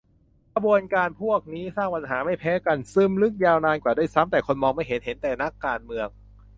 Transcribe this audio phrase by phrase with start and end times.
[0.53, 6.07] กระบวนการพวกนี้ สร้างปัญหาไม่แพ้กัน ซึมลึกยาวนานกว่าด้วยซ้ำ แต่คนมองไม่เห็น เห็นแต่ "นักการเมือง"